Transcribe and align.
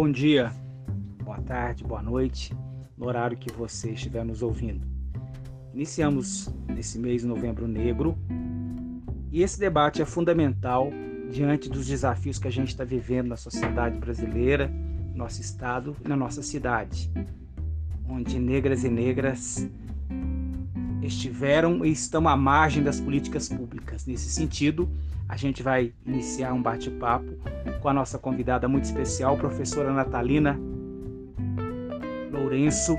bom 0.00 0.10
dia, 0.10 0.50
boa 1.22 1.36
tarde, 1.42 1.84
boa 1.84 2.00
noite, 2.00 2.56
no 2.96 3.06
horário 3.06 3.36
que 3.36 3.52
você 3.52 3.90
estiver 3.90 4.24
nos 4.24 4.42
ouvindo. 4.42 4.80
Iniciamos 5.74 6.48
nesse 6.68 6.98
mês 6.98 7.22
Novembro 7.22 7.68
Negro 7.68 8.16
e 9.30 9.42
esse 9.42 9.60
debate 9.60 10.00
é 10.00 10.06
fundamental 10.06 10.90
diante 11.30 11.68
dos 11.68 11.86
desafios 11.86 12.38
que 12.38 12.48
a 12.48 12.50
gente 12.50 12.68
está 12.68 12.82
vivendo 12.82 13.28
na 13.28 13.36
sociedade 13.36 13.98
brasileira, 13.98 14.68
no 15.12 15.18
nosso 15.18 15.42
estado 15.42 15.94
e 16.02 16.08
na 16.08 16.16
nossa 16.16 16.42
cidade, 16.42 17.12
onde 18.08 18.38
negras 18.38 18.84
e 18.84 18.88
negras 18.88 19.68
estiveram 21.02 21.84
e 21.84 21.90
estão 21.90 22.26
à 22.26 22.34
margem 22.34 22.82
das 22.82 22.98
políticas 22.98 23.50
públicas. 23.50 24.06
Nesse 24.06 24.30
sentido, 24.30 24.88
a 25.30 25.36
gente 25.36 25.62
vai 25.62 25.94
iniciar 26.04 26.52
um 26.52 26.60
bate-papo 26.60 27.38
com 27.80 27.88
a 27.88 27.94
nossa 27.94 28.18
convidada 28.18 28.66
muito 28.66 28.86
especial, 28.86 29.36
professora 29.36 29.92
Natalina 29.92 30.58
Lourenço, 32.32 32.98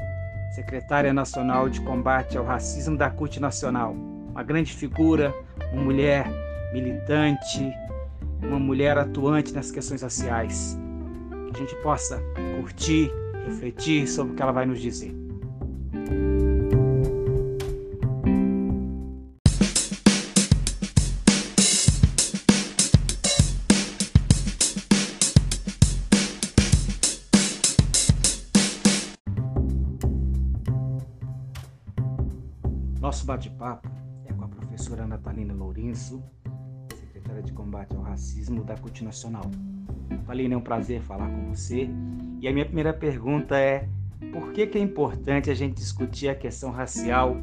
secretária 0.55 1.11
nacional 1.11 1.67
de 1.67 1.81
combate 1.81 2.37
ao 2.37 2.45
racismo 2.45 2.97
da 2.97 3.09
CUT 3.09 3.41
Nacional. 3.41 3.93
Uma 4.29 4.43
grande 4.43 4.71
figura, 4.71 5.35
uma 5.73 5.83
mulher 5.83 6.25
militante, 6.71 7.69
uma 8.41 8.57
mulher 8.57 8.97
atuante 8.97 9.53
nas 9.53 9.69
questões 9.69 10.01
raciais. 10.01 10.79
Que 11.53 11.57
a 11.57 11.59
gente 11.59 11.75
possa 11.83 12.17
curtir, 12.61 13.11
refletir 13.45 14.07
sobre 14.07 14.31
o 14.31 14.35
que 14.37 14.41
ela 14.41 14.53
vai 14.53 14.65
nos 14.65 14.79
dizer. 14.79 15.20
Professora 34.71 35.05
Natalina 35.05 35.53
Lourenço, 35.53 36.23
secretária 36.97 37.43
de 37.43 37.51
combate 37.51 37.93
ao 37.93 38.01
racismo 38.01 38.63
da 38.63 38.77
CUT 38.77 39.03
Nacional. 39.03 39.43
Natalina, 40.09 40.53
é 40.53 40.57
um 40.57 40.61
prazer 40.61 41.01
falar 41.01 41.29
com 41.29 41.53
você. 41.53 41.89
E 42.39 42.47
a 42.47 42.53
minha 42.53 42.65
primeira 42.65 42.93
pergunta 42.93 43.57
é: 43.57 43.89
por 44.31 44.53
que, 44.53 44.65
que 44.65 44.77
é 44.77 44.81
importante 44.81 45.49
a 45.49 45.53
gente 45.53 45.75
discutir 45.75 46.29
a 46.29 46.35
questão 46.35 46.71
racial 46.71 47.35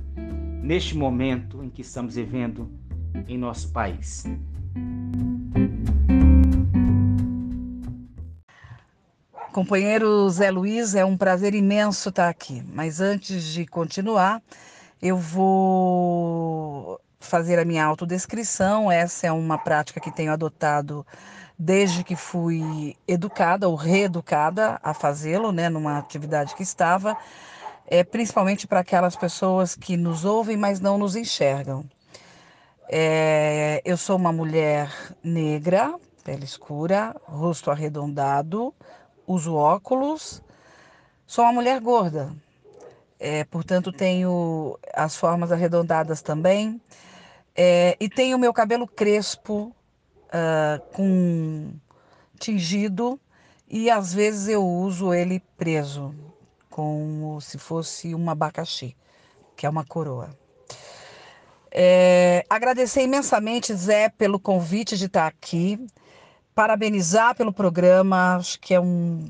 neste 0.62 0.96
momento 0.96 1.62
em 1.62 1.68
que 1.68 1.82
estamos 1.82 2.14
vivendo 2.14 2.70
em 3.26 3.36
nosso 3.36 3.70
país? 3.72 4.24
Companheiro 9.52 10.30
Zé 10.30 10.50
Luiz, 10.50 10.94
é 10.94 11.04
um 11.04 11.16
prazer 11.16 11.54
imenso 11.54 12.08
estar 12.08 12.30
aqui. 12.30 12.62
Mas 12.72 13.02
antes 13.02 13.44
de 13.44 13.66
continuar, 13.66 14.42
eu 15.02 15.16
vou 15.18 16.98
fazer 17.18 17.58
a 17.58 17.64
minha 17.64 17.84
autodescrição. 17.84 18.90
Essa 18.90 19.26
é 19.26 19.32
uma 19.32 19.58
prática 19.58 20.00
que 20.00 20.10
tenho 20.10 20.32
adotado 20.32 21.06
desde 21.58 22.04
que 22.04 22.14
fui 22.14 22.96
educada 23.06 23.68
ou 23.68 23.74
reeducada 23.74 24.78
a 24.82 24.94
fazê-lo, 24.94 25.50
né, 25.50 25.68
numa 25.68 25.98
atividade 25.98 26.54
que 26.54 26.62
estava, 26.62 27.16
é, 27.86 28.04
principalmente 28.04 28.66
para 28.66 28.80
aquelas 28.80 29.16
pessoas 29.16 29.74
que 29.74 29.96
nos 29.96 30.24
ouvem, 30.24 30.56
mas 30.56 30.78
não 30.78 30.96
nos 30.96 31.16
enxergam. 31.16 31.84
É, 32.88 33.82
eu 33.84 33.96
sou 33.96 34.16
uma 34.16 34.32
mulher 34.32 34.90
negra, 35.22 35.94
pele 36.22 36.44
escura, 36.44 37.14
rosto 37.24 37.70
arredondado, 37.70 38.72
uso 39.26 39.54
óculos, 39.54 40.40
sou 41.26 41.44
uma 41.44 41.52
mulher 41.52 41.80
gorda, 41.80 42.32
é, 43.18 43.44
portanto, 43.44 43.90
tenho 43.90 44.78
as 44.94 45.16
formas 45.16 45.50
arredondadas 45.50 46.22
também. 46.22 46.80
É, 47.60 47.96
e 47.98 48.08
tenho 48.08 48.36
o 48.36 48.40
meu 48.40 48.52
cabelo 48.52 48.86
crespo, 48.86 49.74
uh, 50.26 50.80
com 50.92 51.72
tingido, 52.38 53.20
e 53.68 53.90
às 53.90 54.14
vezes 54.14 54.46
eu 54.46 54.64
uso 54.64 55.12
ele 55.12 55.42
preso, 55.56 56.14
como 56.70 57.40
se 57.40 57.58
fosse 57.58 58.14
um 58.14 58.30
abacaxi, 58.30 58.96
que 59.56 59.66
é 59.66 59.68
uma 59.68 59.84
coroa. 59.84 60.30
É, 61.68 62.44
agradecer 62.48 63.02
imensamente, 63.02 63.74
Zé, 63.74 64.08
pelo 64.08 64.38
convite 64.38 64.96
de 64.96 65.06
estar 65.06 65.26
aqui. 65.26 65.84
Parabenizar 66.54 67.34
pelo 67.34 67.52
programa, 67.52 68.36
acho 68.36 68.60
que 68.60 68.72
é 68.72 68.80
um, 68.80 69.28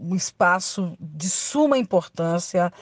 um 0.00 0.16
espaço 0.16 0.96
de 0.98 1.30
suma 1.30 1.78
importância 1.78 2.72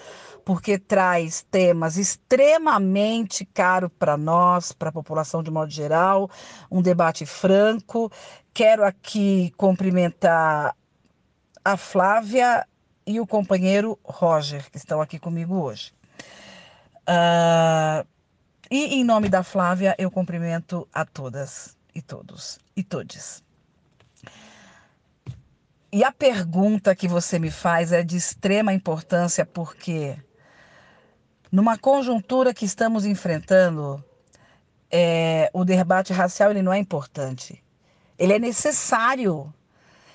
porque 0.51 0.77
traz 0.81 1.47
temas 1.49 1.97
extremamente 1.97 3.45
caros 3.45 3.89
para 3.97 4.17
nós, 4.17 4.73
para 4.73 4.89
a 4.89 4.93
população 4.93 5.45
de 5.45 5.49
modo 5.49 5.71
geral, 5.71 6.29
um 6.69 6.83
debate 6.83 7.25
franco. 7.25 8.11
Quero 8.53 8.85
aqui 8.85 9.53
cumprimentar 9.57 10.75
a 11.65 11.77
Flávia 11.77 12.67
e 13.07 13.21
o 13.21 13.27
companheiro 13.29 13.97
Roger, 14.03 14.69
que 14.73 14.77
estão 14.77 15.01
aqui 15.01 15.21
comigo 15.21 15.55
hoje. 15.55 15.93
Uh, 17.03 18.05
e 18.69 18.97
em 18.97 19.05
nome 19.05 19.29
da 19.29 19.45
Flávia, 19.45 19.95
eu 19.99 20.11
cumprimento 20.11 20.89
a 20.93 21.05
todas 21.05 21.79
e 21.95 22.03
todos 22.03 22.59
e 22.75 22.83
todes. 22.83 23.41
E 25.93 26.03
a 26.03 26.11
pergunta 26.11 26.97
que 26.97 27.07
você 27.07 27.39
me 27.39 27.53
faz 27.53 27.93
é 27.93 28.03
de 28.03 28.17
extrema 28.17 28.73
importância 28.73 29.47
porque 29.47 30.19
numa 31.51 31.77
conjuntura 31.77 32.55
que 32.55 32.65
estamos 32.65 33.05
enfrentando, 33.05 34.03
é, 34.91 35.51
o 35.53 35.65
debate 35.65 36.13
racial 36.13 36.51
ele 36.51 36.63
não 36.63 36.73
é 36.73 36.79
importante. 36.79 37.63
Ele 38.19 38.33
é 38.35 38.39
necessário. 38.39 39.53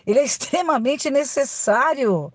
Ele 0.06 0.20
é 0.20 0.24
extremamente 0.26 1.10
necessário. 1.10 2.32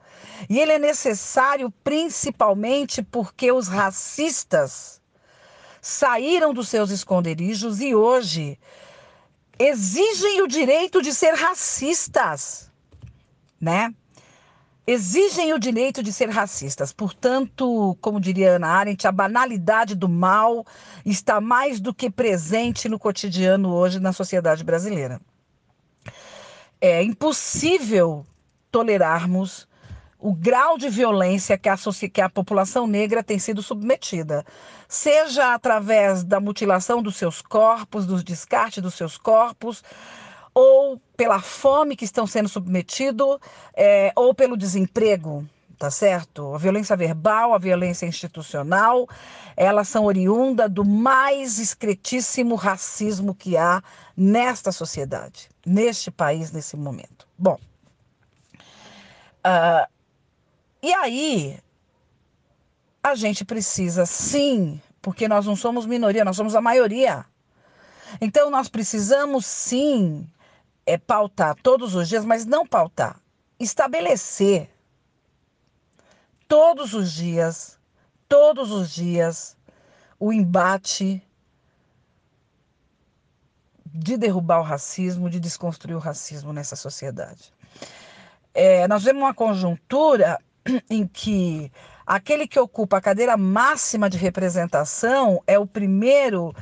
E 0.48 0.58
ele 0.58 0.72
é 0.72 0.78
necessário 0.78 1.70
principalmente 1.84 3.02
porque 3.02 3.52
os 3.52 3.68
racistas 3.68 5.00
saíram 5.80 6.52
dos 6.52 6.68
seus 6.68 6.90
esconderijos 6.90 7.80
e 7.80 7.94
hoje 7.94 8.58
exigem 9.58 10.42
o 10.42 10.48
direito 10.48 11.00
de 11.00 11.12
ser 11.12 11.34
racistas, 11.34 12.70
né? 13.60 13.94
Exigem 14.90 15.52
o 15.52 15.58
direito 15.58 16.02
de 16.02 16.12
ser 16.12 16.28
racistas. 16.30 16.92
Portanto, 16.92 17.96
como 18.00 18.20
diria 18.20 18.56
Ana 18.56 18.66
Arendt, 18.66 19.06
a 19.06 19.12
banalidade 19.12 19.94
do 19.94 20.08
mal 20.08 20.66
está 21.06 21.40
mais 21.40 21.78
do 21.78 21.94
que 21.94 22.10
presente 22.10 22.88
no 22.88 22.98
cotidiano 22.98 23.72
hoje 23.72 24.00
na 24.00 24.12
sociedade 24.12 24.64
brasileira. 24.64 25.20
É 26.80 27.02
impossível 27.04 28.26
tolerarmos 28.70 29.68
o 30.18 30.34
grau 30.34 30.76
de 30.76 30.88
violência 30.88 31.56
que 31.56 31.68
a, 31.68 31.76
que 32.12 32.20
a 32.20 32.28
população 32.28 32.86
negra 32.86 33.22
tem 33.22 33.38
sido 33.38 33.62
submetida, 33.62 34.44
seja 34.88 35.54
através 35.54 36.24
da 36.24 36.40
mutilação 36.40 37.00
dos 37.00 37.16
seus 37.16 37.40
corpos, 37.40 38.06
dos 38.06 38.24
descartes 38.24 38.82
dos 38.82 38.94
seus 38.94 39.16
corpos, 39.16 39.82
ou 40.54 41.00
pela 41.16 41.40
fome 41.40 41.96
que 41.96 42.04
estão 42.04 42.26
sendo 42.26 42.48
submetidos, 42.48 43.38
é, 43.74 44.12
ou 44.16 44.34
pelo 44.34 44.56
desemprego, 44.56 45.46
tá 45.78 45.90
certo? 45.90 46.54
A 46.54 46.58
violência 46.58 46.96
verbal, 46.96 47.54
a 47.54 47.58
violência 47.58 48.06
institucional, 48.06 49.08
elas 49.56 49.88
são 49.88 50.04
oriunda 50.04 50.68
do 50.68 50.84
mais 50.84 51.58
excretíssimo 51.58 52.54
racismo 52.54 53.34
que 53.34 53.56
há 53.56 53.82
nesta 54.16 54.72
sociedade, 54.72 55.48
neste 55.64 56.10
país, 56.10 56.52
nesse 56.52 56.76
momento. 56.76 57.26
Bom, 57.38 57.58
uh, 59.46 59.86
e 60.82 60.92
aí 60.92 61.58
a 63.02 63.14
gente 63.14 63.44
precisa 63.44 64.04
sim, 64.04 64.80
porque 65.00 65.26
nós 65.28 65.46
não 65.46 65.56
somos 65.56 65.86
minoria, 65.86 66.24
nós 66.24 66.36
somos 66.36 66.54
a 66.54 66.60
maioria. 66.60 67.24
Então 68.20 68.50
nós 68.50 68.68
precisamos 68.68 69.46
sim 69.46 70.26
é 70.90 70.98
pautar 70.98 71.54
todos 71.62 71.94
os 71.94 72.08
dias, 72.08 72.24
mas 72.24 72.44
não 72.44 72.66
pautar, 72.66 73.20
estabelecer 73.60 74.68
todos 76.48 76.94
os 76.94 77.12
dias, 77.12 77.78
todos 78.28 78.72
os 78.72 78.90
dias, 78.90 79.56
o 80.18 80.32
embate 80.32 81.22
de 83.86 84.16
derrubar 84.16 84.58
o 84.58 84.64
racismo, 84.64 85.30
de 85.30 85.38
desconstruir 85.38 85.94
o 85.94 86.00
racismo 86.00 86.52
nessa 86.52 86.74
sociedade. 86.74 87.54
É, 88.52 88.88
nós 88.88 89.04
vemos 89.04 89.22
uma 89.22 89.34
conjuntura 89.34 90.40
em 90.90 91.06
que 91.06 91.70
aquele 92.04 92.48
que 92.48 92.58
ocupa 92.58 92.96
a 92.96 93.00
cadeira 93.00 93.36
máxima 93.36 94.10
de 94.10 94.18
representação 94.18 95.40
é 95.46 95.56
o 95.56 95.66
primeiro 95.66 96.52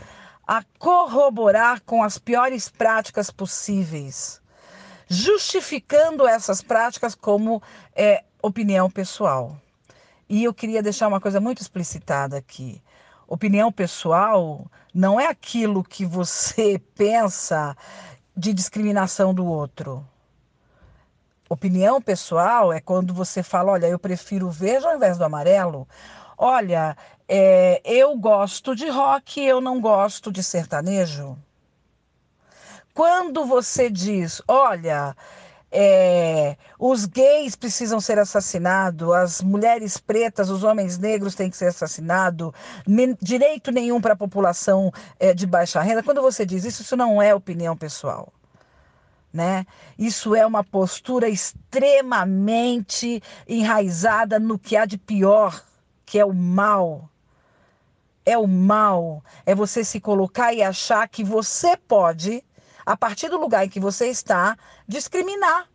a 0.49 0.65
corroborar 0.79 1.83
com 1.83 2.03
as 2.03 2.17
piores 2.17 2.71
práticas 2.71 3.31
possíveis, 3.31 4.41
justificando 5.06 6.27
essas 6.27 6.62
práticas 6.62 7.15
como 7.15 7.62
é, 7.95 8.25
opinião 8.43 8.91
pessoal. 8.91 9.61
E 10.27 10.45
eu 10.45 10.55
queria 10.55 10.83
deixar 10.83 11.06
uma 11.06 11.21
coisa 11.21 11.39
muito 11.39 11.61
explicitada 11.61 12.39
aqui. 12.39 12.83
Opinião 13.27 13.71
pessoal 13.71 14.67
não 14.95 15.21
é 15.21 15.27
aquilo 15.27 15.85
que 15.85 16.06
você 16.06 16.79
pensa 16.97 17.77
de 18.35 18.55
discriminação 18.55 19.35
do 19.35 19.45
outro. 19.45 20.03
Opinião 21.47 22.00
pessoal 22.00 22.73
é 22.73 22.81
quando 22.81 23.12
você 23.12 23.43
fala: 23.43 23.73
olha, 23.73 23.87
eu 23.87 23.99
prefiro 23.99 24.50
verde 24.50 24.87
ao 24.87 24.97
invés 24.97 25.19
do 25.19 25.25
amarelo. 25.25 25.87
Olha, 26.38 26.96
é, 27.29 27.82
eu 27.85 28.17
gosto 28.17 28.76
de 28.76 28.88
rock, 28.88 29.44
eu 29.44 29.61
não 29.61 29.81
gosto 29.81 30.31
de 30.31 30.43
sertanejo. 30.43 31.37
Quando 32.94 33.44
você 33.44 33.90
diz: 33.90 34.40
olha, 34.46 35.17
é, 35.73 36.56
os 36.79 37.06
gays 37.06 37.56
precisam 37.56 38.00
ser 38.00 38.20
assassinados, 38.20 39.11
as 39.12 39.43
mulheres 39.43 39.99
pretas, 39.99 40.49
os 40.49 40.62
homens 40.62 40.96
negros 40.96 41.35
têm 41.35 41.50
que 41.50 41.56
ser 41.56 41.67
assassinados, 41.67 42.52
direito 43.20 43.73
nenhum 43.73 44.00
para 44.00 44.12
a 44.14 44.17
população 44.17 44.93
é, 45.19 45.35
de 45.35 45.44
baixa 45.44 45.81
renda. 45.82 46.05
Quando 46.05 46.23
você 46.23 46.46
diz 46.46 46.64
isso, 46.64 46.82
isso 46.82 46.96
não 46.96 47.20
é 47.20 47.35
opinião 47.35 47.76
pessoal 47.76 48.32
né? 49.32 49.67
Isso 49.99 50.35
é 50.35 50.46
uma 50.46 50.64
postura 50.64 51.29
extremamente 51.29 53.23
enraizada 53.46 54.38
no 54.38 54.58
que 54.58 54.76
há 54.76 54.87
de 54.87 54.96
pior, 54.96 55.62
que 56.09 56.19
é 56.19 56.25
o 56.25 56.33
mal. 56.33 57.11
É 58.25 58.37
o 58.37 58.47
mal, 58.47 59.23
é 59.45 59.55
você 59.55 59.85
se 59.85 60.01
colocar 60.01 60.53
e 60.55 60.63
achar 60.63 61.07
que 61.07 61.23
você 61.23 61.77
pode, 61.77 62.43
a 62.85 62.97
partir 62.97 63.29
do 63.29 63.39
lugar 63.39 63.65
em 63.65 63.69
que 63.69 63.81
você 63.81 64.07
está, 64.09 64.57
discriminar. 64.87 65.69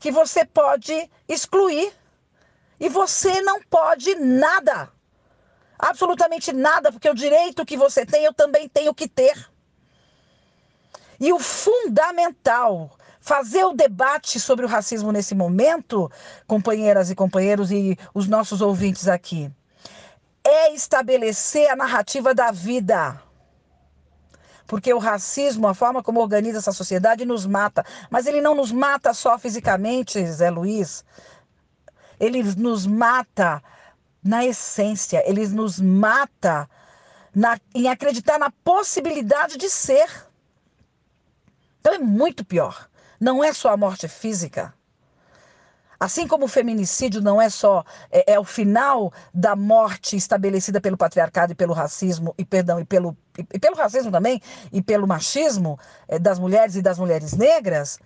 Que 0.00 0.10
você 0.10 0.44
pode 0.44 1.08
excluir. 1.28 1.92
E 2.80 2.88
você 2.88 3.40
não 3.42 3.62
pode 3.62 4.14
nada. 4.16 4.92
Absolutamente 5.78 6.52
nada, 6.52 6.90
porque 6.90 7.08
o 7.08 7.14
direito 7.14 7.66
que 7.66 7.76
você 7.76 8.04
tem, 8.04 8.24
eu 8.24 8.34
também 8.34 8.68
tenho 8.68 8.92
que 8.92 9.08
ter. 9.08 9.48
E 11.20 11.32
o 11.32 11.38
fundamental, 11.38 12.97
fazer 13.20 13.64
o 13.64 13.74
debate 13.74 14.40
sobre 14.40 14.64
o 14.64 14.68
racismo 14.68 15.12
nesse 15.12 15.34
momento, 15.34 16.10
companheiras 16.46 17.10
e 17.10 17.14
companheiros 17.14 17.70
e 17.70 17.98
os 18.14 18.26
nossos 18.28 18.60
ouvintes 18.60 19.08
aqui, 19.08 19.50
é 20.44 20.72
estabelecer 20.72 21.70
a 21.70 21.76
narrativa 21.76 22.34
da 22.34 22.50
vida. 22.50 23.20
Porque 24.66 24.92
o 24.92 24.98
racismo, 24.98 25.66
a 25.66 25.74
forma 25.74 26.02
como 26.02 26.20
organiza 26.20 26.58
essa 26.58 26.72
sociedade, 26.72 27.24
nos 27.24 27.46
mata. 27.46 27.84
Mas 28.10 28.26
ele 28.26 28.40
não 28.40 28.54
nos 28.54 28.70
mata 28.70 29.14
só 29.14 29.38
fisicamente, 29.38 30.24
Zé 30.26 30.50
Luiz. 30.50 31.04
Ele 32.20 32.42
nos 32.42 32.86
mata 32.86 33.62
na 34.22 34.44
essência, 34.44 35.22
ele 35.26 35.46
nos 35.48 35.80
mata 35.80 36.68
na, 37.34 37.58
em 37.74 37.88
acreditar 37.88 38.38
na 38.38 38.50
possibilidade 38.50 39.56
de 39.56 39.70
ser. 39.70 40.08
Então 41.80 41.94
é 41.94 41.98
muito 41.98 42.44
pior. 42.44 42.87
Não 43.20 43.42
é 43.42 43.52
só 43.52 43.70
a 43.70 43.76
morte 43.76 44.06
física. 44.08 44.74
Assim 46.00 46.28
como 46.28 46.44
o 46.44 46.48
feminicídio 46.48 47.20
não 47.20 47.42
é 47.42 47.50
só 47.50 47.84
é, 48.10 48.34
é, 48.34 48.38
o 48.38 48.44
final 48.44 49.12
da 49.34 49.56
morte 49.56 50.16
estabelecida 50.16 50.80
pelo 50.80 50.96
patriarcado 50.96 51.52
e 51.52 51.56
pelo 51.56 51.72
racismo 51.72 52.32
e 52.38 52.44
perdão 52.44 52.78
e 52.78 52.84
pelo 52.84 53.16
e, 53.36 53.44
e 53.54 53.58
pelo 53.58 53.74
racismo 53.74 54.12
também 54.12 54.40
e 54.70 54.80
pelo 54.80 55.08
machismo 55.08 55.76
é, 56.06 56.16
das 56.16 56.38
mulheres 56.38 56.76
e 56.76 56.82
das 56.82 57.00
mulheres 57.00 57.32
negras, 57.32 57.98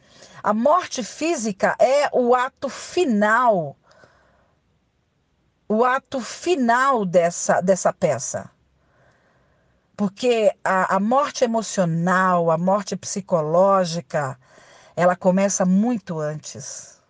a 0.42 0.54
morte 0.54 1.02
física 1.02 1.76
é 1.78 2.08
o 2.14 2.34
ato 2.34 2.70
final, 2.70 3.76
o 5.68 5.84
ato 5.84 6.18
final 6.18 7.04
dessa 7.04 7.60
dessa 7.60 7.92
peça. 7.92 8.50
Porque 9.94 10.50
a, 10.64 10.96
a 10.96 10.98
morte 10.98 11.44
emocional, 11.44 12.50
a 12.50 12.56
morte 12.56 12.96
psicológica, 12.96 14.38
ela 14.96 15.16
começa 15.16 15.64
muito 15.64 16.18
antes. 16.18 17.00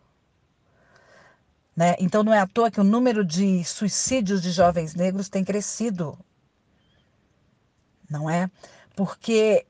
Né? 1.76 1.94
Então 1.99 2.23
não 2.23 2.32
é 2.32 2.38
à 2.38 2.46
toa 2.46 2.70
que 2.70 2.81
o 2.81 2.84
número 2.84 3.25
de 3.25 3.64
suicídios 3.64 4.43
de 4.43 4.50
jovens 4.50 4.94
negros 4.94 5.29
tem 5.29 5.44
crescido. 5.44 6.19
Não 8.08 8.29
é? 8.29 8.50
Porque 8.94 9.67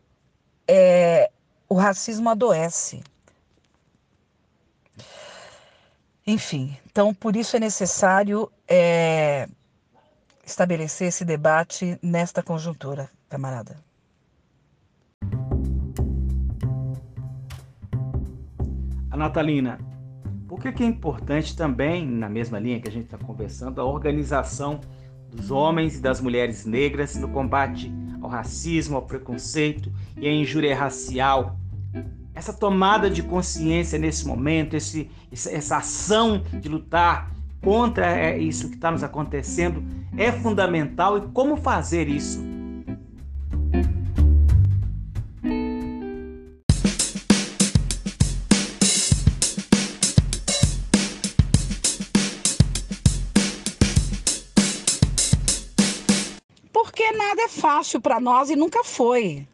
é, 0.66 1.30
o 1.68 1.74
racismo 1.74 2.28
adoece. 2.28 3.02
Enfim, 6.26 6.76
então 6.86 7.12
por 7.14 7.34
isso 7.34 7.56
é 7.56 7.60
necessário 7.60 8.50
é, 8.68 9.48
estabelecer 10.44 11.08
esse 11.08 11.24
debate 11.24 11.98
nesta 12.02 12.42
conjuntura, 12.42 13.10
camarada. 13.28 13.76
Natalina, 19.22 19.78
por 20.48 20.60
que, 20.60 20.72
que 20.72 20.82
é 20.82 20.86
importante 20.86 21.56
também, 21.56 22.04
na 22.06 22.28
mesma 22.28 22.58
linha 22.58 22.80
que 22.80 22.88
a 22.88 22.92
gente 22.92 23.04
está 23.04 23.16
conversando, 23.16 23.80
a 23.80 23.84
organização 23.84 24.80
dos 25.30 25.50
homens 25.50 25.96
e 25.96 26.00
das 26.00 26.20
mulheres 26.20 26.66
negras 26.66 27.14
no 27.16 27.28
combate 27.28 27.92
ao 28.20 28.28
racismo, 28.28 28.96
ao 28.96 29.02
preconceito 29.02 29.92
e 30.16 30.26
à 30.26 30.32
injúria 30.32 30.76
racial? 30.76 31.56
Essa 32.34 32.52
tomada 32.52 33.08
de 33.08 33.22
consciência 33.22 33.98
nesse 33.98 34.26
momento, 34.26 34.74
esse, 34.74 35.08
essa 35.30 35.76
ação 35.76 36.42
de 36.60 36.68
lutar 36.68 37.30
contra 37.62 38.06
é, 38.06 38.36
isso 38.36 38.68
que 38.68 38.74
está 38.74 38.90
nos 38.90 39.04
acontecendo 39.04 39.84
é 40.16 40.32
fundamental 40.32 41.16
e 41.16 41.20
como 41.28 41.56
fazer 41.56 42.08
isso. 42.08 42.51
Porque 57.02 57.16
nada 57.16 57.42
é 57.42 57.48
fácil 57.48 58.00
para 58.00 58.20
nós 58.20 58.48
e 58.48 58.54
nunca 58.54 58.84
foi. 58.84 59.46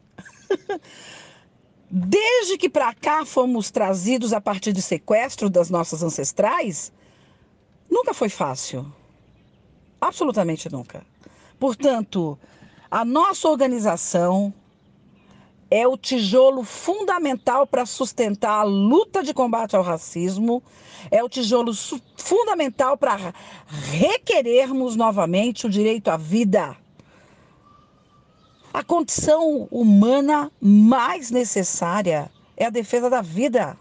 Desde 1.90 2.58
que 2.58 2.68
para 2.68 2.92
cá 2.92 3.24
fomos 3.24 3.70
trazidos 3.70 4.34
a 4.34 4.40
partir 4.40 4.72
de 4.72 4.82
sequestro 4.82 5.48
das 5.48 5.70
nossas 5.70 6.02
ancestrais, 6.02 6.92
Nunca 7.90 8.12
foi 8.12 8.28
fácil. 8.28 8.86
Absolutamente 10.00 10.70
nunca. 10.70 11.04
Portanto, 11.58 12.38
a 12.90 13.04
nossa 13.04 13.48
organização 13.48 14.52
é 15.70 15.86
o 15.86 15.96
tijolo 15.96 16.62
fundamental 16.62 17.66
para 17.66 17.86
sustentar 17.86 18.60
a 18.60 18.62
luta 18.62 19.22
de 19.22 19.34
combate 19.34 19.74
ao 19.74 19.82
racismo, 19.82 20.62
é 21.10 21.22
o 21.22 21.28
tijolo 21.28 21.72
fundamental 22.16 22.96
para 22.96 23.34
requerermos 23.66 24.94
novamente 24.94 25.66
o 25.66 25.70
direito 25.70 26.08
à 26.08 26.16
vida. 26.16 26.76
A 28.78 28.84
condição 28.84 29.66
humana 29.72 30.52
mais 30.60 31.32
necessária 31.32 32.30
é 32.56 32.66
a 32.66 32.70
defesa 32.70 33.10
da 33.10 33.20
vida. 33.20 33.76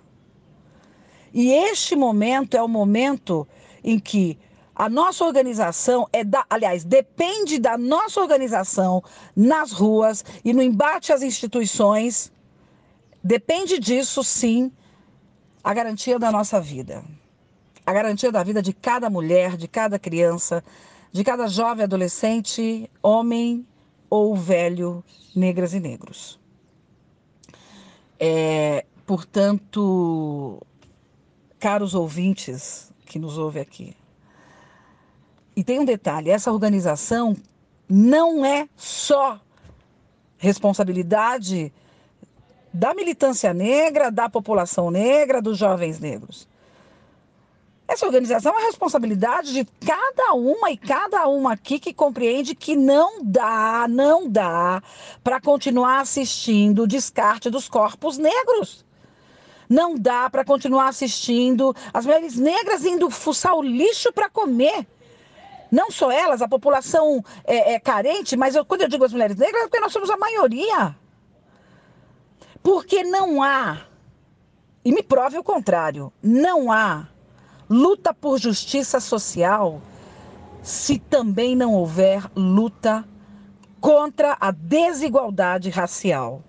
E 1.32 1.52
este 1.52 1.96
momento 1.96 2.58
é 2.58 2.64
o 2.64 2.68
momento 2.68 3.48
em 3.84 4.00
que 4.00 4.40
a 4.76 4.90
nossa 4.90 5.24
organização 5.24 6.08
é 6.12 6.24
da, 6.24 6.44
aliás, 6.50 6.84
depende 6.84 7.60
da 7.60 7.78
nossa 7.78 8.20
organização 8.20 9.04
nas 9.36 9.72
ruas 9.72 10.26
e 10.44 10.52
no 10.52 10.64
embate 10.64 11.14
às 11.14 11.22
instituições. 11.22 12.32
Depende 13.24 13.78
disso, 13.78 14.24
sim, 14.24 14.72
a 15.64 15.76
garantia 15.76 16.18
da 16.18 16.32
nossa 16.32 16.60
vida. 16.60 17.06
A 17.86 17.94
garantia 17.94 18.32
da 18.32 18.42
vida 18.42 18.64
de 18.64 18.74
cada 18.74 19.12
mulher, 19.12 19.58
de 19.58 19.68
cada 19.68 20.00
criança, 20.00 20.64
de 21.12 21.24
cada 21.24 21.48
jovem, 21.48 21.84
adolescente, 21.84 22.90
homem 23.04 23.64
ou 24.10 24.36
velho, 24.36 25.04
negras 25.36 25.74
e 25.74 25.80
negros. 25.80 26.40
É, 28.20 28.86
portanto, 29.06 30.62
caros 31.60 31.94
ouvintes, 31.94 32.92
que 33.06 33.20
nos 33.20 33.38
ouve 33.38 33.60
aqui. 33.60 33.96
E 35.56 35.64
tem 35.64 35.80
um 35.80 35.86
detalhe: 35.86 36.30
essa 36.30 36.52
organização 36.52 37.36
não 37.90 38.46
é 38.46 38.68
só 38.76 39.40
responsabilidade 40.38 41.74
da 42.74 42.94
militância 42.94 43.54
negra, 43.54 44.12
da 44.12 44.30
população 44.30 44.92
negra, 44.92 45.42
dos 45.42 45.58
jovens 45.58 46.00
negros. 46.00 46.48
Essa 47.88 48.06
organização 48.06 48.54
é 48.54 48.64
a 48.64 48.66
responsabilidade 48.66 49.54
de 49.54 49.66
cada 49.86 50.34
uma 50.34 50.70
e 50.70 50.78
cada 50.78 51.26
uma 51.28 51.54
aqui 51.54 51.80
que 51.80 51.94
compreende 51.94 52.54
que 52.54 52.76
não 52.76 53.24
dá, 53.24 53.88
não 53.90 54.30
dá 54.30 54.84
para 55.24 55.40
continuar 55.40 56.02
assistindo 56.02 56.84
o 56.84 56.88
descarte 56.88 57.50
dos 57.50 57.70
corpos 57.70 58.18
negros. 58.18 58.86
Não 59.70 59.96
dá 59.96 60.30
para 60.30 60.44
continuar 60.44 60.90
assistindo 60.90 61.74
as 61.94 62.06
mulheres 62.06 62.36
negras 62.36 62.84
indo 62.84 63.10
fuçar 63.10 63.56
o 63.56 63.64
lixo 63.64 64.12
para 64.12 64.30
comer. 64.30 64.86
Não 65.72 65.90
só 65.90 66.12
elas, 66.12 66.42
a 66.42 66.48
população 66.48 67.24
é, 67.46 67.74
é 67.74 67.80
carente, 67.80 68.36
mas 68.36 68.56
eu, 68.56 68.66
quando 68.66 68.82
eu 68.82 68.90
digo 68.90 69.06
as 69.06 69.14
mulheres 69.14 69.38
negras, 69.38 69.64
é 69.64 69.68
porque 69.68 69.80
nós 69.80 69.94
somos 69.94 70.10
a 70.10 70.18
maioria. 70.18 70.96
Porque 72.62 73.04
não 73.04 73.42
há, 73.42 73.86
e 74.84 74.92
me 74.92 75.02
prove 75.04 75.38
o 75.38 75.44
contrário, 75.44 76.12
não 76.22 76.72
há 76.72 77.08
luta 77.70 78.14
por 78.14 78.40
justiça 78.40 79.00
social 79.00 79.82
se 80.62 81.00
também 81.00 81.56
não 81.56 81.74
houver 81.74 82.30
luta 82.36 83.08
contra 83.80 84.38
a 84.40 84.52
desigualdade 84.52 85.70
racial. 85.70 86.44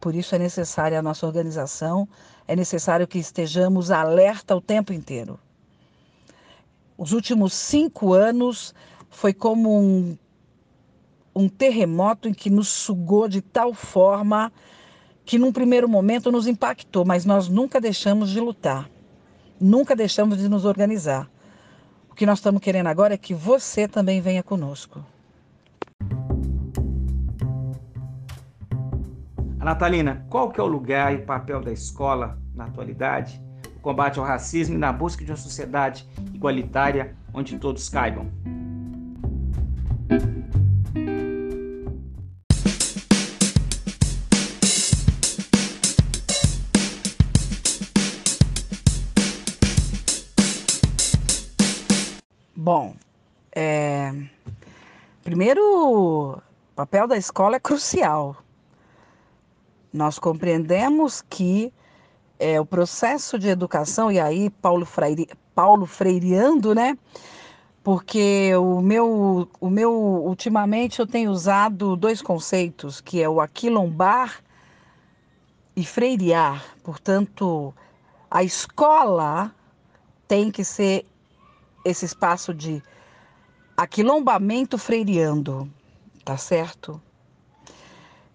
Por 0.00 0.14
isso 0.14 0.34
é 0.34 0.38
necessária 0.38 0.98
a 0.98 1.02
nossa 1.02 1.26
organização, 1.26 2.08
é 2.46 2.54
necessário 2.54 3.08
que 3.08 3.18
estejamos 3.18 3.90
alerta 3.90 4.54
o 4.54 4.60
tempo 4.60 4.92
inteiro. 4.92 5.40
Os 6.96 7.12
últimos 7.12 7.54
cinco 7.54 8.12
anos 8.12 8.74
foi 9.10 9.32
como 9.32 9.76
um, 9.76 10.16
um 11.34 11.48
terremoto 11.48 12.28
em 12.28 12.34
que 12.34 12.50
nos 12.50 12.68
sugou 12.68 13.28
de 13.28 13.40
tal 13.40 13.72
forma 13.72 14.52
que, 15.24 15.38
num 15.38 15.52
primeiro 15.52 15.88
momento, 15.88 16.30
nos 16.30 16.46
impactou, 16.46 17.04
mas 17.04 17.24
nós 17.24 17.48
nunca 17.48 17.80
deixamos 17.80 18.30
de 18.30 18.40
lutar, 18.40 18.88
nunca 19.60 19.96
deixamos 19.96 20.38
de 20.38 20.48
nos 20.48 20.64
organizar. 20.64 21.28
O 22.10 22.14
que 22.14 22.26
nós 22.26 22.38
estamos 22.38 22.60
querendo 22.60 22.86
agora 22.86 23.14
é 23.14 23.18
que 23.18 23.34
você 23.34 23.88
também 23.88 24.20
venha 24.20 24.42
conosco. 24.42 25.04
Natalina, 29.64 30.26
qual 30.28 30.50
que 30.50 30.60
é 30.60 30.62
o 30.62 30.66
lugar 30.66 31.14
e 31.14 31.18
papel 31.18 31.60
da 31.62 31.72
escola 31.72 32.38
na 32.54 32.66
atualidade, 32.66 33.42
no 33.74 33.80
combate 33.80 34.18
ao 34.18 34.24
racismo 34.24 34.74
e 34.74 34.78
na 34.78 34.92
busca 34.92 35.24
de 35.24 35.30
uma 35.30 35.36
sociedade 35.36 36.06
igualitária 36.34 37.16
onde 37.32 37.58
todos 37.58 37.88
caibam? 37.88 38.30
Bom, 52.64 52.94
é... 53.54 54.10
primeiro, 55.22 55.60
o 55.60 56.40
papel 56.74 57.06
da 57.06 57.16
escola 57.18 57.56
é 57.56 57.60
crucial 57.60 58.38
nós 59.94 60.18
compreendemos 60.18 61.22
que 61.22 61.72
é, 62.36 62.60
o 62.60 62.66
processo 62.66 63.38
de 63.38 63.48
educação, 63.48 64.10
e 64.10 64.18
aí 64.18 64.50
Paulo, 64.50 64.84
Freire, 64.84 65.28
Paulo 65.54 65.86
Freireando, 65.86 66.74
né? 66.74 66.98
Porque 67.84 68.52
o 68.56 68.80
meu, 68.80 69.48
o 69.60 69.70
meu, 69.70 69.92
ultimamente 69.92 70.98
eu 70.98 71.06
tenho 71.06 71.30
usado 71.30 71.94
dois 71.94 72.20
conceitos, 72.20 73.00
que 73.00 73.22
é 73.22 73.28
o 73.28 73.40
aquilombar 73.40 74.42
e 75.76 75.84
freirear. 75.84 76.64
Portanto, 76.82 77.72
a 78.28 78.42
escola 78.42 79.54
tem 80.26 80.50
que 80.50 80.64
ser 80.64 81.06
esse 81.84 82.04
espaço 82.04 82.54
de 82.54 82.82
aquilombamento 83.76 84.78
freireando, 84.78 85.70
tá 86.24 86.36
certo? 86.36 87.00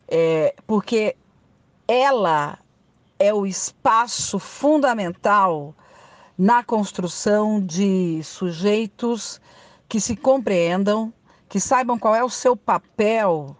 É, 0.07 0.55
porque 0.67 1.15
ela 1.87 2.59
é 3.17 3.33
o 3.33 3.45
espaço 3.45 4.39
fundamental 4.39 5.73
na 6.37 6.63
construção 6.63 7.59
de 7.59 8.21
sujeitos 8.23 9.41
que 9.89 9.99
se 9.99 10.15
compreendam, 10.15 11.13
que 11.49 11.59
saibam 11.59 11.97
qual 11.97 12.15
é 12.15 12.23
o 12.23 12.29
seu 12.29 12.55
papel 12.55 13.57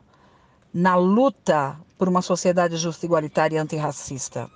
na 0.74 0.96
luta 0.96 1.78
por 1.98 2.08
uma 2.08 2.22
sociedade 2.22 2.78
justa, 2.78 3.06
igualitária 3.06 3.58
e 3.58 3.60
antirracista. 3.60 4.50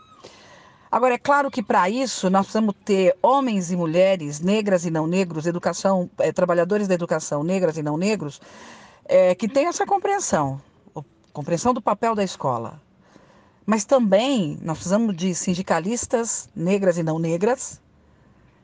Agora, 0.93 1.15
é 1.15 1.17
claro 1.17 1.49
que 1.49 1.63
para 1.63 1.89
isso 1.89 2.29
nós 2.29 2.45
precisamos 2.45 2.75
ter 2.85 3.17
homens 3.19 3.71
e 3.71 3.75
mulheres, 3.75 4.39
negras 4.39 4.85
e 4.85 4.91
não 4.91 5.07
negros, 5.07 5.47
educação, 5.47 6.07
é, 6.19 6.31
trabalhadores 6.31 6.87
da 6.87 6.93
educação, 6.93 7.43
negras 7.43 7.77
e 7.77 7.81
não 7.81 7.97
negros, 7.97 8.39
é, 9.05 9.33
que 9.33 9.47
tenham 9.47 9.69
essa 9.71 9.87
compreensão, 9.87 10.61
compreensão 11.33 11.73
do 11.73 11.81
papel 11.81 12.13
da 12.13 12.23
escola. 12.23 12.79
Mas 13.65 13.85
também 13.85 14.59
nós 14.61 14.77
precisamos 14.77 15.15
de 15.15 15.33
sindicalistas 15.33 16.47
negras 16.55 16.99
e 16.99 17.01
não 17.01 17.17
negras 17.17 17.81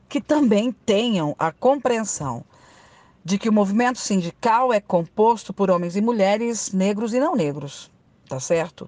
que 0.08 0.22
também 0.22 0.72
tenham 0.72 1.36
a 1.40 1.52
compreensão 1.52 2.46
de 3.26 3.40
que 3.40 3.50
o 3.50 3.54
movimento 3.54 3.98
sindical 3.98 4.72
é 4.72 4.80
composto 4.80 5.52
por 5.52 5.72
homens 5.72 5.96
e 5.96 6.02
mulheres 6.02 6.74
negros 6.74 7.12
e 7.12 7.20
não 7.20 7.36
negros, 7.36 7.90
tá 8.28 8.40
certo? 8.40 8.88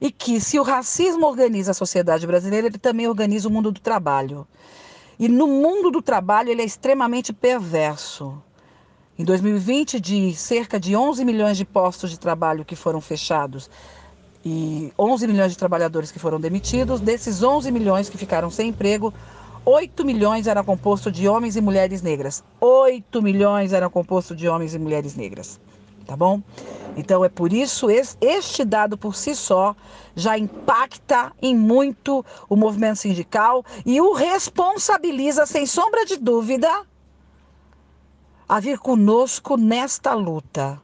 E 0.00 0.10
que 0.10 0.40
se 0.40 0.58
o 0.58 0.62
racismo 0.62 1.26
organiza 1.26 1.72
a 1.72 1.74
sociedade 1.74 2.26
brasileira, 2.26 2.68
ele 2.68 2.78
também 2.78 3.08
organiza 3.08 3.48
o 3.48 3.50
mundo 3.50 3.72
do 3.72 3.80
trabalho. 3.80 4.46
E 5.18 5.28
no 5.28 5.46
mundo 5.46 5.90
do 5.90 6.00
trabalho 6.00 6.50
ele 6.50 6.62
é 6.62 6.64
extremamente 6.64 7.32
perverso. 7.32 8.40
Em 9.18 9.24
2020, 9.24 9.98
de 9.98 10.34
cerca 10.36 10.78
de 10.78 10.94
11 10.94 11.24
milhões 11.24 11.56
de 11.56 11.64
postos 11.64 12.10
de 12.10 12.18
trabalho 12.18 12.64
que 12.64 12.76
foram 12.76 13.00
fechados, 13.00 13.68
e 14.44 14.92
11 14.98 15.26
milhões 15.26 15.52
de 15.52 15.58
trabalhadores 15.58 16.10
que 16.12 16.18
foram 16.18 16.40
demitidos. 16.40 17.00
Desses 17.00 17.42
11 17.42 17.70
milhões 17.72 18.08
que 18.08 18.16
ficaram 18.16 18.50
sem 18.50 18.68
emprego, 18.68 19.12
8 19.64 20.04
milhões 20.04 20.46
eram 20.46 20.64
composto 20.64 21.10
de 21.10 21.28
homens 21.28 21.56
e 21.56 21.60
mulheres 21.60 22.00
negras. 22.00 22.42
8 22.60 23.20
milhões 23.20 23.72
eram 23.72 23.90
composto 23.90 24.34
de 24.34 24.48
homens 24.48 24.74
e 24.74 24.78
mulheres 24.78 25.14
negras. 25.16 25.60
Tá 26.08 26.16
bom? 26.16 26.42
Então 26.96 27.22
é 27.22 27.28
por 27.28 27.52
isso 27.52 27.88
este 27.90 28.64
dado 28.64 28.96
por 28.96 29.14
si 29.14 29.36
só 29.36 29.76
já 30.16 30.38
impacta 30.38 31.32
em 31.42 31.54
muito 31.54 32.24
o 32.48 32.56
movimento 32.56 32.96
sindical 32.96 33.62
e 33.84 34.00
o 34.00 34.14
responsabiliza 34.14 35.44
sem 35.44 35.66
sombra 35.66 36.06
de 36.06 36.16
dúvida 36.16 36.86
a 38.48 38.58
vir 38.58 38.78
conosco 38.78 39.58
nesta 39.58 40.14
luta. 40.14 40.80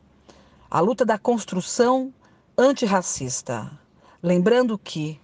A 0.71 0.81
luta 0.81 1.07
da 1.07 1.17
construção 1.17 2.13
antirracista, 2.59 3.73
lembrando 4.23 4.77
que 4.77 5.19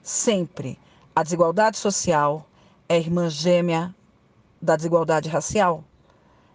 sempre 0.00 0.78
a 1.12 1.24
desigualdade 1.24 1.76
social 1.76 2.46
é 2.88 2.96
irmã 2.96 3.28
gêmea 3.28 3.92
da 4.62 4.76
desigualdade 4.76 5.28
racial. 5.28 5.82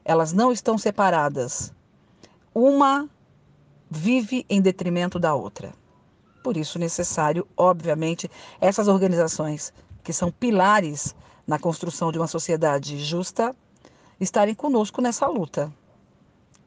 Elas 0.05 0.31
não 0.31 0.53
estão 0.53 0.77
separadas. 0.77 1.74
Uma 2.57 3.09
vive 3.91 4.45
em 4.49 4.61
detrimento 4.61 5.19
da 5.19 5.35
outra. 5.35 5.73
Por 6.41 6.55
isso, 6.55 6.79
necessário, 6.79 7.45
obviamente, 7.57 8.31
essas 8.61 8.87
organizações 8.87 9.73
que 10.01 10.13
são 10.13 10.31
pilares 10.31 11.13
na 11.45 11.59
construção 11.59 12.13
de 12.13 12.17
uma 12.17 12.27
sociedade 12.27 12.97
justa 13.03 13.53
estarem 14.21 14.55
conosco 14.55 15.01
nessa 15.01 15.27
luta. 15.27 15.69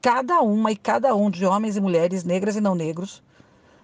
Cada 0.02 0.42
uma 0.42 0.70
e 0.70 0.76
cada 0.76 1.14
um 1.14 1.30
de 1.30 1.46
homens 1.46 1.78
e 1.78 1.80
mulheres, 1.80 2.22
negras 2.22 2.54
e 2.54 2.60
não 2.60 2.74
negros, 2.74 3.22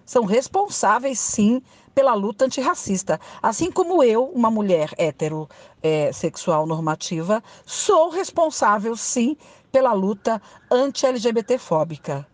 são 0.05 0.25
responsáveis, 0.25 1.19
sim, 1.19 1.59
pela 1.95 2.13
luta 2.13 2.45
antirracista. 2.45 3.19
Assim 3.41 3.71
como 3.71 4.03
eu, 4.03 4.25
uma 4.25 4.51
mulher 4.51 4.93
heterossexual 4.95 6.65
é, 6.65 6.67
normativa, 6.67 7.43
sou 7.65 8.09
responsável, 8.09 8.95
sim, 8.95 9.35
pela 9.75 9.91
luta 9.91 10.41
anti-LGBTfóbica. 10.71 12.25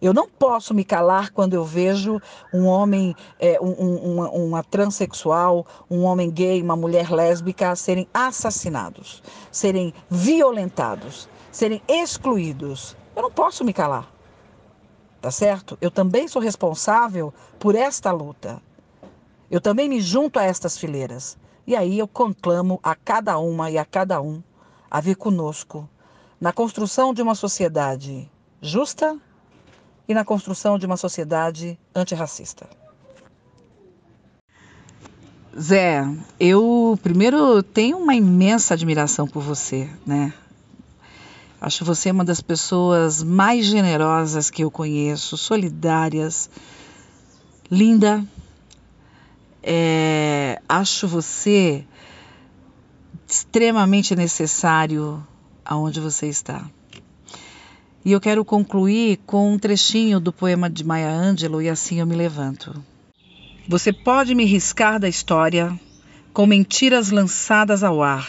Eu 0.00 0.14
não 0.14 0.26
posso 0.26 0.72
me 0.72 0.82
calar 0.82 1.30
quando 1.30 1.52
eu 1.52 1.62
vejo 1.62 2.18
um 2.54 2.64
homem, 2.64 3.14
é, 3.38 3.60
um, 3.60 3.72
uma, 3.72 4.30
uma 4.30 4.62
transexual, 4.64 5.66
um 5.90 6.04
homem 6.04 6.30
gay, 6.30 6.62
uma 6.62 6.74
mulher 6.74 7.10
lésbica 7.10 7.76
serem 7.76 8.08
assassinados, 8.14 9.22
serem 9.52 9.92
violentados, 10.08 11.28
serem 11.52 11.82
excluídos. 11.86 12.96
Eu 13.14 13.24
não 13.24 13.30
posso 13.30 13.62
me 13.62 13.74
calar 13.74 14.10
tá 15.20 15.30
certo? 15.30 15.76
Eu 15.82 15.90
também 15.90 16.26
sou 16.26 16.40
responsável 16.40 17.30
por 17.58 17.74
esta 17.74 18.10
luta. 18.10 18.58
Eu 19.50 19.60
também 19.60 19.86
me 19.86 20.00
junto 20.00 20.38
a 20.38 20.44
estas 20.44 20.78
fileiras. 20.78 21.36
E 21.66 21.76
aí 21.76 21.98
eu 21.98 22.08
conclamo 22.08 22.80
a 22.82 22.94
cada 22.94 23.38
uma 23.38 23.70
e 23.70 23.76
a 23.76 23.84
cada 23.84 24.22
um 24.22 24.42
a 24.90 24.98
vir 24.98 25.16
conosco 25.16 25.86
na 26.40 26.52
construção 26.52 27.12
de 27.12 27.20
uma 27.20 27.34
sociedade 27.34 28.28
justa 28.62 29.16
e 30.08 30.14
na 30.14 30.24
construção 30.24 30.78
de 30.78 30.86
uma 30.86 30.96
sociedade 30.96 31.78
antirracista. 31.94 32.68
Zé, 35.58 36.08
eu 36.38 36.98
primeiro 37.02 37.62
tenho 37.62 37.98
uma 37.98 38.14
imensa 38.14 38.74
admiração 38.74 39.26
por 39.26 39.42
você, 39.42 39.88
né? 40.06 40.32
Acho 41.60 41.84
você 41.84 42.10
uma 42.10 42.24
das 42.24 42.40
pessoas 42.40 43.22
mais 43.22 43.66
generosas 43.66 44.48
que 44.48 44.64
eu 44.64 44.70
conheço, 44.70 45.36
solidárias, 45.36 46.48
linda. 47.70 48.24
É, 49.62 50.62
acho 50.66 51.06
você 51.06 51.84
extremamente 53.28 54.16
necessário 54.16 55.22
aonde 55.70 56.00
você 56.00 56.26
está. 56.26 56.68
E 58.04 58.10
eu 58.10 58.20
quero 58.20 58.44
concluir 58.44 59.18
com 59.24 59.52
um 59.52 59.58
trechinho 59.58 60.18
do 60.18 60.32
poema 60.32 60.68
de 60.68 60.82
Maya 60.82 61.12
Angelou, 61.12 61.62
E 61.62 61.68
Assim 61.68 62.00
Eu 62.00 62.06
Me 62.06 62.16
Levanto. 62.16 62.84
Você 63.68 63.92
pode 63.92 64.34
me 64.34 64.44
riscar 64.44 64.98
da 64.98 65.08
história 65.08 65.78
com 66.32 66.44
mentiras 66.44 67.12
lançadas 67.12 67.84
ao 67.84 68.02
ar. 68.02 68.28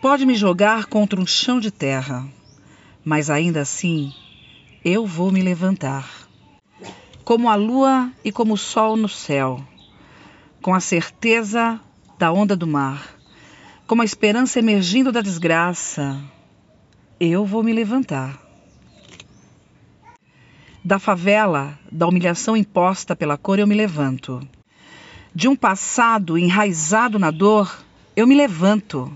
Pode 0.00 0.24
me 0.24 0.36
jogar 0.36 0.86
contra 0.86 1.20
um 1.20 1.26
chão 1.26 1.58
de 1.58 1.72
terra, 1.72 2.24
mas 3.04 3.30
ainda 3.30 3.62
assim 3.62 4.14
eu 4.84 5.04
vou 5.04 5.32
me 5.32 5.42
levantar. 5.42 6.08
Como 7.24 7.50
a 7.50 7.56
lua 7.56 8.12
e 8.24 8.30
como 8.30 8.54
o 8.54 8.58
sol 8.58 8.96
no 8.96 9.08
céu, 9.08 9.60
com 10.62 10.72
a 10.72 10.78
certeza 10.78 11.80
da 12.16 12.30
onda 12.30 12.54
do 12.54 12.66
mar, 12.66 13.17
como 13.88 14.02
a 14.02 14.04
esperança 14.04 14.58
emergindo 14.58 15.10
da 15.10 15.22
desgraça, 15.22 16.22
eu 17.18 17.46
vou 17.46 17.62
me 17.62 17.72
levantar. 17.72 18.38
Da 20.84 20.98
favela, 20.98 21.78
da 21.90 22.06
humilhação 22.06 22.54
imposta 22.54 23.16
pela 23.16 23.38
cor, 23.38 23.58
eu 23.58 23.66
me 23.66 23.74
levanto. 23.74 24.46
De 25.34 25.48
um 25.48 25.56
passado 25.56 26.36
enraizado 26.36 27.18
na 27.18 27.30
dor, 27.30 27.82
eu 28.14 28.26
me 28.26 28.34
levanto. 28.34 29.10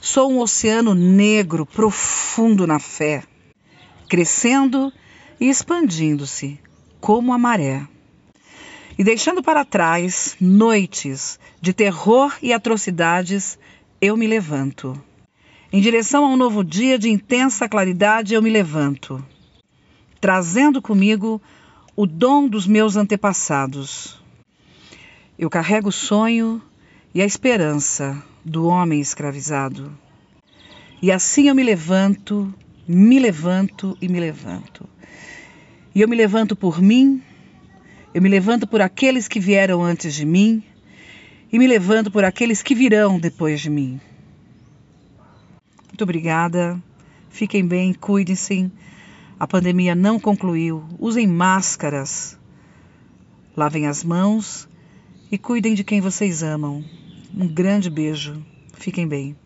Sou 0.00 0.30
um 0.30 0.38
oceano 0.38 0.94
negro, 0.94 1.66
profundo 1.66 2.68
na 2.68 2.78
fé, 2.78 3.24
crescendo 4.08 4.92
e 5.40 5.48
expandindo-se, 5.48 6.56
como 7.00 7.32
a 7.32 7.38
maré. 7.38 7.84
E 8.96 9.02
deixando 9.02 9.42
para 9.42 9.64
trás 9.64 10.36
noites 10.40 11.40
de 11.60 11.72
terror 11.72 12.36
e 12.42 12.52
atrocidades, 12.52 13.58
eu 14.02 14.16
me 14.16 14.26
levanto. 14.26 15.00
Em 15.72 15.80
direção 15.80 16.26
a 16.26 16.28
um 16.28 16.36
novo 16.36 16.62
dia 16.62 16.98
de 16.98 17.08
intensa 17.08 17.66
claridade, 17.66 18.34
eu 18.34 18.42
me 18.42 18.50
levanto 18.50 19.24
trazendo 20.22 20.80
comigo 20.80 21.42
o 21.96 22.06
dom 22.06 22.46
dos 22.46 22.64
meus 22.64 22.94
antepassados. 22.94 24.22
Eu 25.36 25.50
carrego 25.50 25.88
o 25.88 25.92
sonho 25.92 26.62
e 27.12 27.20
a 27.20 27.26
esperança 27.26 28.22
do 28.44 28.66
homem 28.66 29.00
escravizado. 29.00 29.92
E 31.02 31.10
assim 31.10 31.48
eu 31.48 31.56
me 31.56 31.64
levanto, 31.64 32.54
me 32.86 33.18
levanto 33.18 33.98
e 34.00 34.08
me 34.08 34.20
levanto. 34.20 34.88
E 35.92 36.00
eu 36.00 36.06
me 36.06 36.14
levanto 36.14 36.54
por 36.54 36.80
mim, 36.80 37.20
eu 38.14 38.22
me 38.22 38.28
levanto 38.28 38.64
por 38.64 38.80
aqueles 38.80 39.26
que 39.26 39.40
vieram 39.40 39.82
antes 39.82 40.14
de 40.14 40.24
mim, 40.24 40.62
e 41.52 41.58
me 41.58 41.66
levanto 41.66 42.10
por 42.10 42.24
aqueles 42.24 42.62
que 42.62 42.74
virão 42.74 43.20
depois 43.20 43.60
de 43.60 43.68
mim. 43.68 44.00
Muito 45.88 46.02
obrigada. 46.02 46.82
Fiquem 47.28 47.66
bem, 47.66 47.92
cuidem-se. 47.92 48.70
A 49.38 49.46
pandemia 49.46 49.94
não 49.94 50.18
concluiu. 50.18 50.84
Usem 50.98 51.26
máscaras. 51.26 52.38
Lavem 53.54 53.86
as 53.86 54.02
mãos 54.02 54.66
e 55.30 55.36
cuidem 55.36 55.74
de 55.74 55.84
quem 55.84 56.00
vocês 56.00 56.42
amam. 56.42 56.82
Um 57.36 57.46
grande 57.46 57.90
beijo. 57.90 58.42
Fiquem 58.72 59.06
bem. 59.06 59.36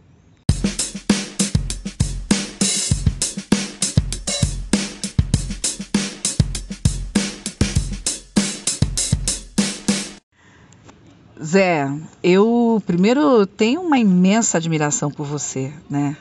Zé, 11.46 11.88
eu 12.24 12.82
primeiro 12.84 13.46
tenho 13.46 13.80
uma 13.80 13.96
imensa 13.96 14.58
admiração 14.58 15.12
por 15.12 15.24
você, 15.24 15.72
né? 15.88 16.16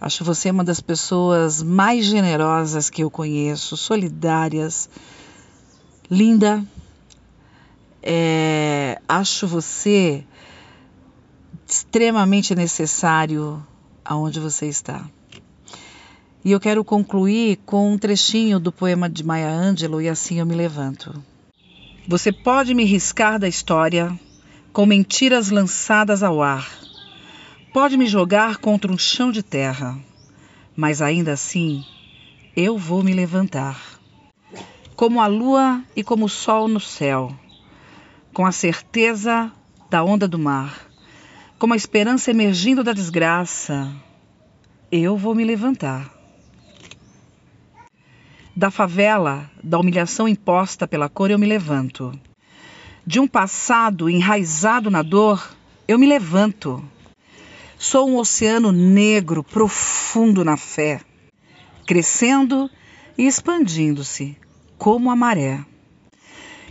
Acho 0.00 0.24
você 0.24 0.50
uma 0.50 0.64
das 0.64 0.80
pessoas 0.80 1.62
mais 1.62 2.04
generosas 2.04 2.90
que 2.90 3.04
eu 3.04 3.10
conheço, 3.10 3.76
solidárias, 3.76 4.90
linda. 6.10 6.64
É, 8.02 9.00
acho 9.08 9.46
você 9.46 10.24
extremamente 11.64 12.56
necessário 12.56 13.64
aonde 14.04 14.40
você 14.40 14.66
está. 14.66 15.08
E 16.44 16.50
eu 16.50 16.58
quero 16.58 16.82
concluir 16.82 17.60
com 17.64 17.92
um 17.92 17.96
trechinho 17.96 18.58
do 18.58 18.72
poema 18.72 19.08
de 19.08 19.22
Maya 19.22 19.48
Angelou, 19.48 20.02
E 20.02 20.08
Assim 20.08 20.40
Eu 20.40 20.46
Me 20.46 20.56
Levanto. 20.56 21.22
Você 22.06 22.32
pode 22.32 22.74
me 22.74 22.84
riscar 22.84 23.38
da 23.38 23.48
história 23.48 24.18
com 24.72 24.86
mentiras 24.86 25.50
lançadas 25.50 26.22
ao 26.22 26.42
ar 26.42 26.82
Pode 27.72 27.96
me 27.96 28.06
jogar 28.06 28.58
contra 28.58 28.92
um 28.92 28.98
chão 28.98 29.32
de 29.32 29.42
terra, 29.42 29.98
mas 30.76 31.00
ainda 31.00 31.32
assim 31.32 31.82
eu 32.54 32.76
vou 32.76 33.02
me 33.02 33.14
levantar. 33.14 33.80
Como 34.94 35.22
a 35.22 35.26
lua 35.26 35.82
e 35.96 36.04
como 36.04 36.26
o 36.26 36.28
sol 36.28 36.68
no 36.68 36.78
céu, 36.78 37.34
com 38.34 38.44
a 38.44 38.52
certeza 38.52 39.50
da 39.88 40.04
onda 40.04 40.28
do 40.28 40.38
mar, 40.38 40.86
como 41.58 41.72
a 41.72 41.76
esperança 41.76 42.30
emergindo 42.30 42.84
da 42.84 42.92
desgraça, 42.92 43.90
eu 44.90 45.16
vou 45.16 45.34
me 45.34 45.44
levantar. 45.44 46.10
Da 48.54 48.70
favela, 48.70 49.50
da 49.62 49.78
humilhação 49.78 50.28
imposta 50.28 50.86
pela 50.86 51.08
cor, 51.08 51.30
eu 51.30 51.38
me 51.38 51.46
levanto. 51.46 52.12
De 53.06 53.18
um 53.18 53.26
passado 53.26 54.08
enraizado 54.08 54.90
na 54.90 55.02
dor, 55.02 55.54
eu 55.88 55.98
me 55.98 56.06
levanto 56.06 56.82
Sou 57.84 58.08
um 58.08 58.16
oceano 58.16 58.70
negro, 58.70 59.42
profundo 59.42 60.44
na 60.44 60.56
fé, 60.56 61.00
crescendo 61.84 62.70
e 63.18 63.26
expandindo-se, 63.26 64.36
como 64.78 65.10
a 65.10 65.16
maré. 65.16 65.64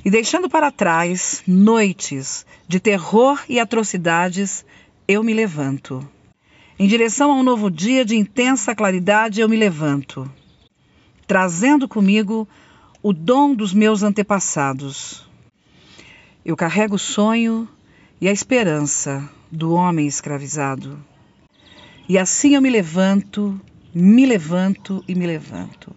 E 0.06 0.10
deixando 0.10 0.50
para 0.50 0.72
trás 0.72 1.44
noites 1.46 2.46
de 2.66 2.80
terror 2.80 3.44
e 3.50 3.60
atrocidades, 3.60 4.66
eu 5.06 5.22
me 5.22 5.34
levanto. 5.34 6.10
Em 6.80 6.88
direção 6.88 7.30
a 7.30 7.36
um 7.36 7.44
novo 7.44 7.70
dia 7.70 8.06
de 8.06 8.16
intensa 8.16 8.74
claridade, 8.74 9.42
eu 9.42 9.50
me 9.50 9.58
levanto, 9.58 10.32
trazendo 11.32 11.88
comigo 11.88 12.46
o 13.02 13.14
dom 13.14 13.56
dos 13.56 13.74
meus 13.74 14.04
antepassados. 14.04 15.26
Eu 16.44 16.58
carrego 16.58 16.96
o 16.96 17.00
sonho 17.00 17.70
e 18.20 18.28
a 18.28 18.34
esperança 18.34 19.30
do 19.50 19.72
homem 19.72 20.06
escravizado. 20.06 21.00
E 22.10 22.18
assim 22.18 22.56
eu 22.56 22.62
me 22.62 22.70
levanto, 22.70 23.58
me 23.96 24.26
levanto 24.26 25.02
e 25.08 25.16
me 25.16 25.26
levanto. 25.26 25.96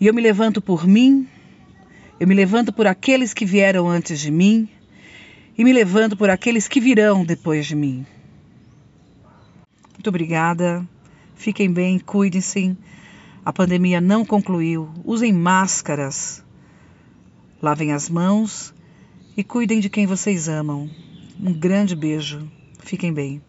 E 0.00 0.06
eu 0.06 0.14
me 0.14 0.22
levanto 0.22 0.62
por 0.62 0.86
mim, 0.86 1.26
eu 2.20 2.28
me 2.28 2.34
levanto 2.36 2.72
por 2.72 2.86
aqueles 2.86 3.34
que 3.34 3.44
vieram 3.44 3.88
antes 3.88 4.20
de 4.20 4.30
mim, 4.30 4.68
e 5.58 5.64
me 5.64 5.72
levanto 5.72 6.16
por 6.16 6.30
aqueles 6.30 6.68
que 6.68 6.80
virão 6.80 7.24
depois 7.24 7.66
de 7.66 7.74
mim. 7.74 8.06
Muito 9.94 10.06
obrigada. 10.08 10.88
Fiquem 11.34 11.68
bem, 11.72 11.98
cuidem-se. 11.98 12.76
A 13.44 13.52
pandemia 13.52 14.00
não 14.00 14.24
concluiu. 14.24 14.88
Usem 15.04 15.32
máscaras. 15.32 16.44
Lavem 17.62 17.92
as 17.92 18.08
mãos 18.08 18.74
e 19.36 19.42
cuidem 19.42 19.80
de 19.80 19.88
quem 19.88 20.06
vocês 20.06 20.48
amam. 20.48 20.90
Um 21.38 21.52
grande 21.52 21.96
beijo. 21.96 22.50
Fiquem 22.78 23.12
bem. 23.12 23.42